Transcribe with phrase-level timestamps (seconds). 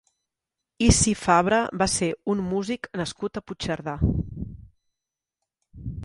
[0.85, 3.95] Issi Fabra va ser un músic nascut a Puigcerdà.